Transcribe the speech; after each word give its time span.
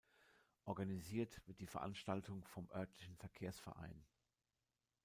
Organisiert 0.65 1.43
wird 1.47 1.59
die 1.59 1.67
Veranstaltung 1.67 2.43
vom 2.43 2.67
örtlichen 2.71 3.15
Verkehrsverein. 3.17 4.03